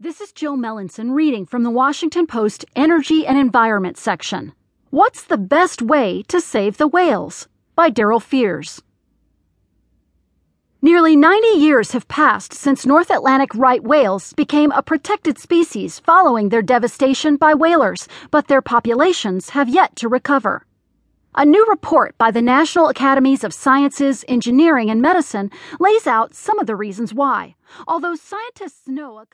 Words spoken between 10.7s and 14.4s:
Nearly 90 years have passed since North Atlantic right whales